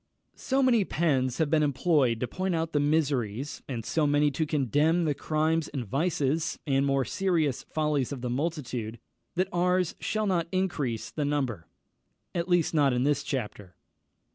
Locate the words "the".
2.73-2.79, 5.05-5.13, 8.21-8.29, 11.11-11.23